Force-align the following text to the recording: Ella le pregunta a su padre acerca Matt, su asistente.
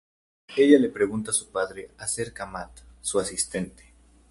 Ella 0.57 0.79
le 0.79 0.89
pregunta 0.89 1.29
a 1.29 1.33
su 1.35 1.51
padre 1.51 1.91
acerca 1.99 2.47
Matt, 2.47 2.79
su 3.03 3.19
asistente. 3.19 3.93